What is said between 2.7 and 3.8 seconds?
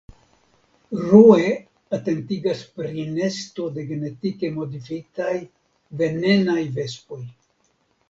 pri nesto